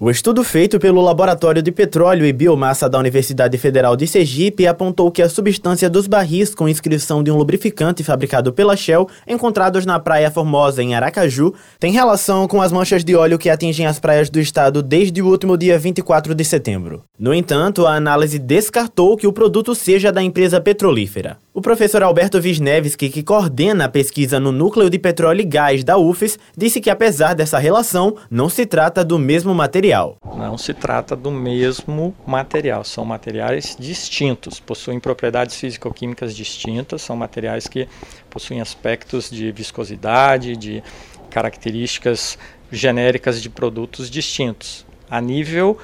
O 0.00 0.12
estudo 0.12 0.44
feito 0.44 0.78
pelo 0.78 1.00
Laboratório 1.00 1.60
de 1.60 1.72
Petróleo 1.72 2.24
e 2.24 2.32
Biomassa 2.32 2.88
da 2.88 3.00
Universidade 3.00 3.58
Federal 3.58 3.96
de 3.96 4.06
Sergipe 4.06 4.64
apontou 4.64 5.10
que 5.10 5.20
a 5.20 5.28
substância 5.28 5.90
dos 5.90 6.06
barris 6.06 6.54
com 6.54 6.68
inscrição 6.68 7.20
de 7.20 7.32
um 7.32 7.36
lubrificante 7.36 8.04
fabricado 8.04 8.52
pela 8.52 8.76
Shell, 8.76 9.08
encontrados 9.26 9.84
na 9.84 9.98
Praia 9.98 10.30
Formosa, 10.30 10.84
em 10.84 10.94
Aracaju, 10.94 11.52
tem 11.80 11.90
relação 11.90 12.46
com 12.46 12.62
as 12.62 12.70
manchas 12.70 13.02
de 13.02 13.16
óleo 13.16 13.40
que 13.40 13.50
atingem 13.50 13.86
as 13.86 13.98
praias 13.98 14.30
do 14.30 14.38
estado 14.38 14.84
desde 14.84 15.20
o 15.20 15.26
último 15.26 15.58
dia 15.58 15.76
24 15.76 16.32
de 16.32 16.44
setembro. 16.44 17.02
No 17.18 17.34
entanto, 17.34 17.84
a 17.84 17.96
análise 17.96 18.38
descartou 18.38 19.16
que 19.16 19.26
o 19.26 19.32
produto 19.32 19.74
seja 19.74 20.12
da 20.12 20.22
empresa 20.22 20.60
petrolífera. 20.60 21.38
O 21.58 21.60
professor 21.60 22.04
Alberto 22.04 22.38
Wisniewski, 22.38 23.10
que 23.10 23.20
coordena 23.20 23.86
a 23.86 23.88
pesquisa 23.88 24.38
no 24.38 24.52
Núcleo 24.52 24.88
de 24.88 24.96
Petróleo 24.96 25.40
e 25.40 25.44
Gás 25.44 25.82
da 25.82 25.98
UFES, 25.98 26.38
disse 26.56 26.80
que 26.80 26.88
apesar 26.88 27.34
dessa 27.34 27.58
relação, 27.58 28.14
não 28.30 28.48
se 28.48 28.64
trata 28.64 29.04
do 29.04 29.18
mesmo 29.18 29.52
material. 29.52 30.18
Não 30.36 30.56
se 30.56 30.72
trata 30.72 31.16
do 31.16 31.32
mesmo 31.32 32.14
material, 32.24 32.84
são 32.84 33.04
materiais 33.04 33.76
distintos, 33.76 34.60
possuem 34.60 35.00
propriedades 35.00 35.56
físico-químicas 35.56 36.32
distintas, 36.32 37.02
são 37.02 37.16
materiais 37.16 37.66
que 37.66 37.88
possuem 38.30 38.60
aspectos 38.60 39.28
de 39.28 39.50
viscosidade, 39.50 40.56
de 40.56 40.80
características 41.28 42.38
genéricas 42.70 43.42
de 43.42 43.50
produtos 43.50 44.08
distintos. 44.08 44.86
A 45.10 45.20
nível 45.20 45.76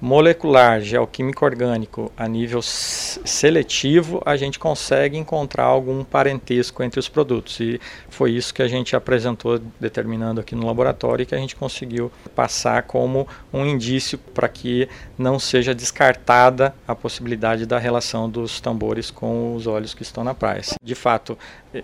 molecular, 0.00 0.80
geoquímico 0.80 1.44
orgânico, 1.44 2.10
a 2.16 2.26
nível 2.26 2.62
seletivo, 2.62 4.22
a 4.24 4.36
gente 4.36 4.58
consegue 4.58 5.18
encontrar 5.18 5.64
algum 5.64 6.02
parentesco 6.02 6.82
entre 6.82 6.98
os 6.98 7.08
produtos. 7.08 7.60
E 7.60 7.80
foi 8.08 8.32
isso 8.32 8.54
que 8.54 8.62
a 8.62 8.68
gente 8.68 8.96
apresentou, 8.96 9.60
determinando 9.78 10.40
aqui 10.40 10.54
no 10.54 10.66
laboratório, 10.66 11.22
e 11.22 11.26
que 11.26 11.34
a 11.34 11.38
gente 11.38 11.54
conseguiu 11.54 12.10
passar 12.34 12.84
como 12.84 13.28
um 13.52 13.66
indício 13.66 14.16
para 14.16 14.48
que 14.48 14.88
não 15.18 15.38
seja 15.38 15.74
descartada 15.74 16.74
a 16.88 16.94
possibilidade 16.94 17.66
da 17.66 17.78
relação 17.78 18.28
dos 18.28 18.60
tambores 18.60 19.10
com 19.10 19.54
os 19.54 19.66
óleos 19.66 19.92
que 19.92 20.02
estão 20.02 20.24
na 20.24 20.34
praia. 20.34 20.62
De 20.82 20.94
fato, 20.94 21.36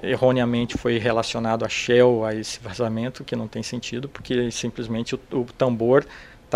erroneamente 0.02 0.78
foi 0.78 0.98
relacionado 0.98 1.64
a 1.64 1.68
Shell, 1.68 2.24
a 2.24 2.34
esse 2.34 2.58
vazamento, 2.60 3.24
que 3.24 3.36
não 3.36 3.46
tem 3.46 3.62
sentido, 3.62 4.08
porque 4.08 4.50
simplesmente 4.50 5.14
o, 5.14 5.20
o 5.32 5.44
tambor 5.44 6.06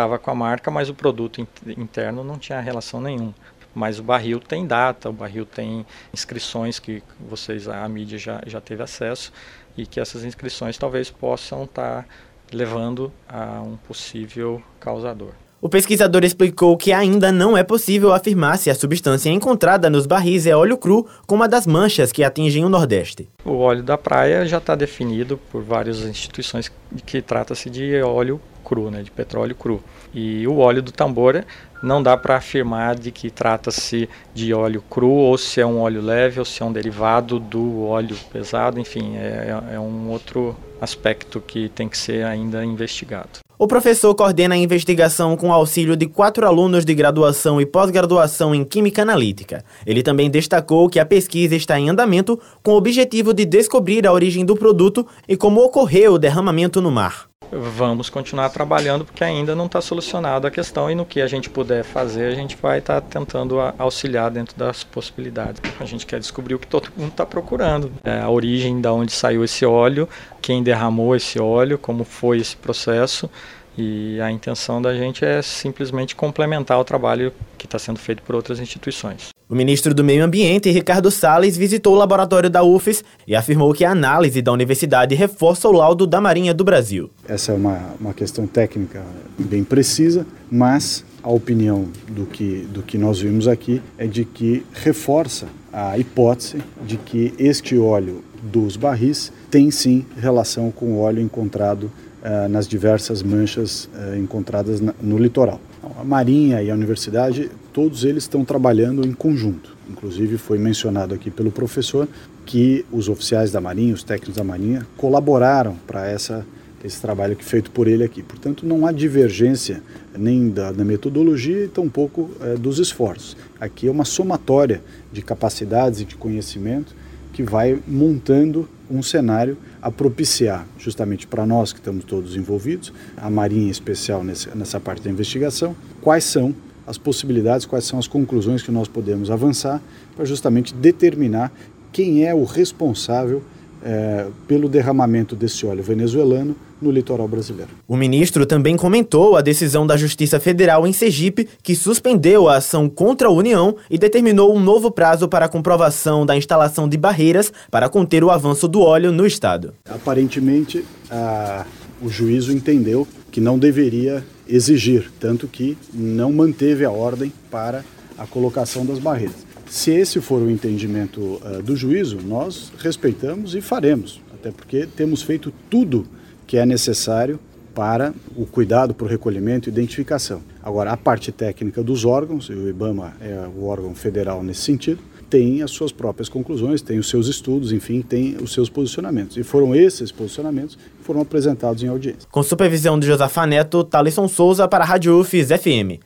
estava 0.01 0.19
com 0.19 0.31
a 0.31 0.35
marca, 0.35 0.71
mas 0.71 0.89
o 0.89 0.95
produto 0.95 1.47
interno 1.77 2.25
não 2.25 2.39
tinha 2.39 2.59
relação 2.59 3.01
nenhuma. 3.01 3.35
Mas 3.75 3.99
o 3.99 4.03
barril 4.03 4.41
tem 4.41 4.67
data, 4.67 5.11
o 5.11 5.13
barril 5.13 5.45
tem 5.45 5.87
inscrições 6.13 6.79
que 6.79 7.03
vocês, 7.21 7.69
a 7.69 7.87
mídia 7.89 8.19
já, 8.19 8.41
já 8.47 8.61
teve 8.61 8.83
acesso 8.83 9.33
e 9.77 9.87
que 9.87 10.01
essas 10.01 10.25
inscrições 10.25 10.79
talvez 10.79 11.11
possam 11.11 11.65
estar 11.65 12.03
tá 12.03 12.09
levando 12.51 13.13
a 13.29 13.61
um 13.61 13.77
possível 13.77 14.63
causador. 14.81 15.35
O 15.63 15.69
pesquisador 15.69 16.25
explicou 16.25 16.75
que 16.75 16.91
ainda 16.91 17.31
não 17.31 17.55
é 17.55 17.63
possível 17.63 18.15
afirmar 18.15 18.57
se 18.57 18.71
a 18.71 18.75
substância 18.75 19.29
encontrada 19.29 19.91
nos 19.91 20.07
barris 20.07 20.47
é 20.47 20.57
óleo 20.57 20.79
cru, 20.79 21.07
como 21.27 21.43
a 21.43 21.47
das 21.47 21.67
manchas 21.67 22.11
que 22.11 22.25
atingem 22.25 22.65
o 22.65 22.69
Nordeste. 22.71 23.29
O 23.45 23.59
óleo 23.59 23.83
da 23.83 23.99
praia 23.99 24.47
já 24.47 24.57
está 24.57 24.75
definido 24.75 25.39
por 25.53 25.63
várias 25.63 26.01
instituições 26.01 26.73
que 27.05 27.21
trata-se 27.21 27.69
de 27.69 28.01
óleo 28.01 28.41
cru, 28.65 28.91
né, 28.91 29.03
de 29.03 29.11
petróleo 29.11 29.55
cru. 29.55 29.83
E 30.15 30.49
o 30.49 30.57
óleo 30.57 30.81
do 30.81 30.93
tambor 30.93 31.45
não 31.83 32.03
dá 32.03 32.17
para 32.17 32.37
afirmar 32.37 32.99
de 32.99 33.11
que 33.11 33.31
trata-se 33.31 34.09
de 34.33 34.55
óleo 34.55 34.83
cru 34.89 35.11
ou 35.11 35.37
se 35.37 35.61
é 35.61 35.67
um 35.67 35.81
óleo 35.81 36.01
leve 36.01 36.39
ou 36.39 36.47
se 36.47 36.63
é 36.63 36.65
um 36.65 36.73
derivado 36.73 37.39
do 37.39 37.85
óleo 37.85 38.17
pesado, 38.33 38.81
enfim, 38.81 39.19
é, 39.19 39.75
é 39.75 39.79
um 39.79 40.09
outro 40.09 40.57
aspecto 40.81 41.39
que 41.39 41.69
tem 41.69 41.87
que 41.87 41.99
ser 41.99 42.25
ainda 42.25 42.65
investigado. 42.65 43.41
O 43.63 43.69
professor 43.69 44.15
coordena 44.15 44.55
a 44.55 44.57
investigação 44.59 45.37
com 45.37 45.53
auxílio 45.53 45.95
de 45.95 46.07
quatro 46.07 46.47
alunos 46.47 46.83
de 46.83 46.95
graduação 46.95 47.61
e 47.61 47.67
pós-graduação 47.67 48.55
em 48.55 48.65
Química 48.65 49.03
Analítica. 49.03 49.63
Ele 49.85 50.03
também 50.03 50.31
destacou 50.31 50.89
que 50.89 50.99
a 50.99 51.05
pesquisa 51.05 51.55
está 51.55 51.79
em 51.79 51.91
andamento 51.91 52.41
com 52.63 52.71
o 52.71 52.77
objetivo 52.79 53.35
de 53.35 53.45
descobrir 53.45 54.07
a 54.07 54.15
origem 54.15 54.47
do 54.47 54.57
produto 54.57 55.07
e 55.29 55.37
como 55.37 55.63
ocorreu 55.63 56.15
o 56.15 56.19
derramamento 56.19 56.81
no 56.81 56.91
mar 56.91 57.30
vamos 57.53 58.09
continuar 58.09 58.49
trabalhando 58.51 59.05
porque 59.05 59.25
ainda 59.25 59.55
não 59.55 59.67
está 59.67 59.81
solucionada 59.81 60.47
a 60.49 60.51
questão 60.51 60.91
e 60.91 60.95
no 60.95 61.05
que 61.05 61.21
a 61.21 61.27
gente 61.27 61.51
puder 61.51 61.83
fazer 61.83 62.33
a 62.33 62.35
gente 62.35 62.57
vai 62.57 62.79
estar 62.79 63.01
tá 63.01 63.07
tentando 63.07 63.59
auxiliar 63.79 64.31
dentro 64.31 64.57
das 64.57 64.85
possibilidades. 64.85 65.61
A 65.81 65.85
gente 65.85 66.07
quer 66.07 66.21
descobrir 66.21 66.55
o 66.55 66.59
que 66.59 66.67
todo 66.67 66.91
mundo 66.97 67.11
está 67.11 67.27
procurando, 67.27 67.93
é, 68.05 68.21
a 68.21 68.31
origem 68.31 68.81
da 68.81 68.93
onde 68.93 69.13
saiu 69.13 69.45
esse 69.45 69.67
óleo, 69.67 70.09
quem 70.41 70.63
derramou 70.63 71.15
esse 71.17 71.41
óleo, 71.41 71.77
como 71.79 72.05
foi 72.05 72.39
esse 72.39 72.57
processo 72.57 73.29
e 73.77 74.21
a 74.21 74.31
intenção 74.31 74.81
da 74.81 74.95
gente 74.95 75.25
é 75.25 75.43
simplesmente 75.43 76.15
complementar 76.15 76.79
o 76.79 76.85
trabalho 76.85 77.33
que 77.57 77.67
está 77.67 77.79
sendo 77.79 77.99
feito 77.99 78.23
por 78.23 78.35
outras 78.35 78.61
instituições. 78.61 79.31
O 79.51 79.55
ministro 79.57 79.93
do 79.93 80.05
Meio 80.05 80.25
Ambiente, 80.25 80.71
Ricardo 80.71 81.11
Salles, 81.11 81.57
visitou 81.57 81.97
o 81.97 81.99
laboratório 81.99 82.49
da 82.49 82.63
UFES 82.63 83.03
e 83.27 83.35
afirmou 83.35 83.75
que 83.75 83.85
a 83.85 83.91
análise 83.91 84.41
da 84.41 84.53
universidade 84.53 85.13
reforça 85.17 85.69
o 85.69 85.73
laudo 85.73 86.07
da 86.07 86.21
Marinha 86.21 86.55
do 86.55 86.63
Brasil. 86.63 87.11
Essa 87.27 87.51
é 87.51 87.57
uma, 87.57 87.81
uma 88.01 88.15
questão 88.15 88.47
técnica 88.47 89.03
bem 89.37 89.65
precisa, 89.65 90.25
mas 90.49 91.05
a 91.21 91.33
opinião 91.33 91.89
do 92.07 92.27
que, 92.27 92.65
do 92.73 92.81
que 92.81 92.97
nós 92.97 93.19
vimos 93.19 93.49
aqui 93.49 93.83
é 93.99 94.07
de 94.07 94.25
que 94.25 94.65
reforça 94.73 95.49
a 95.73 95.99
hipótese 95.99 96.59
de 96.87 96.97
que 96.97 97.35
este 97.37 97.77
óleo 97.77 98.23
dos 98.41 98.77
barris 98.77 99.33
tem 99.51 99.69
sim 99.73 100.07
relação 100.17 100.71
com 100.71 100.93
o 100.93 101.01
óleo 101.01 101.21
encontrado 101.21 101.91
uh, 102.23 102.49
nas 102.49 102.69
diversas 102.69 103.21
manchas 103.21 103.87
uh, 103.87 104.17
encontradas 104.17 104.81
na, 104.81 104.95
no 105.03 105.19
litoral. 105.19 105.61
A 106.01 106.05
Marinha 106.05 106.63
e 106.63 106.71
a 106.71 106.75
universidade, 106.75 107.51
todos 107.75 108.05
eles 108.05 108.23
estão 108.23 108.43
trabalhando 108.43 109.07
em 109.07 109.13
conjunto. 109.13 109.77
Inclusive 109.87 110.39
foi 110.39 110.59
mencionado 110.59 111.15
aqui 111.15 111.31
pelo 111.31 111.53
professor 111.53 112.09
que 112.47 112.87
os 112.91 113.11
oficiais 113.11 113.53
da 113.53 113.61
Marinha, 113.61 113.93
os 113.93 114.03
técnicos 114.03 114.37
da 114.37 114.43
Marinha, 114.43 114.87
colaboraram 114.97 115.77
para 115.87 116.09
essa 116.09 116.47
esse 116.83 116.99
trabalho 116.99 117.37
que 117.37 117.45
feito 117.45 117.71
por 117.71 117.87
ele 117.87 118.03
aqui. 118.03 118.23
Portanto, 118.23 118.65
não 118.65 118.87
há 118.87 118.93
divergência 118.93 119.83
nem 120.17 120.49
da, 120.49 120.73
da 120.73 120.83
metodologia 120.83 121.65
e 121.67 121.69
tampouco 121.69 122.31
é, 122.41 122.55
dos 122.55 122.79
esforços. 122.79 123.37
Aqui 123.61 123.87
é 123.87 123.91
uma 123.91 124.07
somatória 124.07 124.83
de 125.13 125.21
capacidades 125.21 126.01
e 126.01 126.07
de 126.07 126.17
conhecimento 126.17 126.97
que 127.35 127.43
vai 127.43 127.79
montando 127.87 128.67
um 128.91 129.03
cenário 129.03 129.57
a 129.81 129.91
propiciar, 129.91 130.67
justamente 130.79 131.27
para 131.27 131.47
nós 131.47 131.73
que 131.73 131.79
estamos 131.79 132.05
todos 132.05 132.37
envolvidos, 132.37 132.93
a 133.17 133.31
Marinha 133.31 133.69
em 133.69 133.71
especial 133.71 134.25
nessa 134.25 134.81
parte 134.81 135.03
da 135.03 135.11
investigação, 135.11 135.77
quais 136.01 136.25
são 136.25 136.55
as 136.87 136.99
possibilidades, 136.99 137.67
quais 137.67 137.85
são 137.85 137.99
as 137.99 138.09
conclusões 138.09 138.63
que 138.63 138.71
nós 138.73 138.89
podemos 138.89 139.31
avançar 139.31 139.81
para 140.17 140.25
justamente 140.25 140.75
determinar 140.75 141.53
quem 141.93 142.25
é 142.25 142.35
o 142.35 142.45
responsável 142.45 143.43
é, 143.83 144.27
pelo 144.47 144.69
derramamento 144.69 145.35
desse 145.35 145.65
óleo 145.67 145.83
venezuelano 145.83 146.55
no 146.81 146.91
litoral 146.91 147.29
brasileiro. 147.29 147.71
O 147.87 147.97
ministro 147.97 148.47
também 148.47 148.77
comentou 148.77 149.37
a 149.37 149.41
decisão 149.41 149.87
da 149.87 149.97
Justiça 149.97 150.41
Federal 150.41 150.87
em 150.87 150.93
Sergipe, 150.93 151.49
que 151.63 151.75
suspendeu 151.75 152.49
a 152.49 152.57
ação 152.57 152.89
contra 152.89 153.29
a 153.29 153.31
União 153.31 153.77
e 153.91 153.99
determinou 153.99 154.55
um 154.55 154.61
novo 154.61 154.91
prazo 154.91 155.29
para 155.29 155.45
a 155.45 155.49
comprovação 155.49 156.25
da 156.25 156.37
instalação 156.37 156.89
de 156.89 156.97
barreiras 156.97 157.53
para 157.71 157.89
conter 157.89 158.25
o 158.25 158.31
avanço 158.31 158.67
do 158.67 158.81
óleo 158.81 159.13
no 159.13 159.27
estado. 159.27 159.75
Aparentemente, 159.89 160.85
a, 161.11 161.67
o 162.01 162.09
juízo 162.09 162.53
entendeu 162.53 163.07
que 163.31 163.41
não 163.41 163.59
deveria 163.59 164.25
exigir, 164.49 165.11
tanto 165.21 165.47
que 165.47 165.77
não 165.93 166.33
manteve 166.33 166.85
a 166.85 166.91
ordem 166.91 167.33
para 167.51 167.85
a 168.19 168.27
colocação 168.27 168.85
das 168.85 168.99
barreiras. 168.99 169.50
Se 169.71 169.93
esse 169.93 170.21
for 170.21 170.43
o 170.43 170.51
entendimento 170.51 171.21
uh, 171.21 171.63
do 171.63 171.77
juízo, 171.77 172.19
nós 172.21 172.73
respeitamos 172.79 173.55
e 173.55 173.61
faremos, 173.61 174.21
até 174.35 174.51
porque 174.51 174.85
temos 174.85 175.23
feito 175.23 175.53
tudo 175.71 176.09
que 176.45 176.57
é 176.57 176.67
necessário 176.67 177.39
para 177.73 178.13
o 178.35 178.45
cuidado 178.45 178.93
para 178.93 179.05
o 179.05 179.09
recolhimento 179.09 179.69
e 179.69 179.73
identificação. 179.73 180.43
Agora, 180.61 180.91
a 180.91 180.97
parte 180.97 181.31
técnica 181.31 181.85
dos 181.85 182.05
órgãos, 182.05 182.47
e 182.47 182.53
o 182.53 182.69
IBAMA 182.69 183.15
é 183.21 183.49
o 183.57 183.67
órgão 183.67 183.95
federal 183.95 184.43
nesse 184.43 184.63
sentido, 184.63 184.99
tem 185.31 185.63
as 185.63 185.71
suas 185.71 185.93
próprias 185.93 186.29
conclusões, 186.29 186.83
tem 186.83 186.99
os 186.99 187.09
seus 187.09 187.29
estudos, 187.29 187.73
enfim, 187.73 188.03
tem 188.03 188.39
os 188.43 188.53
seus 188.53 188.69
posicionamentos. 188.69 189.37
E 189.37 189.45
foram 189.45 189.73
esses 189.73 190.11
posicionamentos 190.11 190.75
que 190.75 191.05
foram 191.05 191.21
apresentados 191.21 191.81
em 191.85 191.87
audiência. 191.87 192.29
Com 192.29 192.43
supervisão 192.43 192.99
de 192.99 193.07
Josafa 193.07 193.47
Neto, 193.47 193.85
Thaleson 193.85 194.27
Souza 194.27 194.67
para 194.67 194.83
a 194.83 194.87
Rádio 194.87 195.17
UFIS 195.17 195.47
FM. 195.51 196.03